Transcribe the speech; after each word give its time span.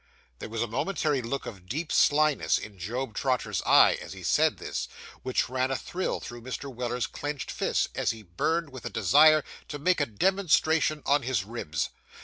There 0.39 0.49
was 0.49 0.63
a 0.63 0.67
momentary 0.67 1.21
look 1.21 1.45
of 1.45 1.67
deep 1.69 1.91
slyness 1.91 2.57
in 2.57 2.79
Job 2.79 3.13
Trotter's 3.13 3.61
eye, 3.67 3.99
as 4.01 4.13
he 4.13 4.23
said 4.23 4.57
this, 4.57 4.87
which 5.21 5.47
ran 5.47 5.69
a 5.69 5.75
thrill 5.75 6.19
through 6.19 6.41
Mr. 6.41 6.73
Weller's 6.73 7.05
clenched 7.05 7.51
fist, 7.51 7.89
as 7.93 8.09
he 8.09 8.23
burned 8.23 8.71
with 8.71 8.83
a 8.83 8.89
desire 8.89 9.43
to 9.67 9.77
make 9.77 10.01
a 10.01 10.07
demonstration 10.07 11.03
on 11.05 11.21
his 11.21 11.43
ribs. 11.45 11.89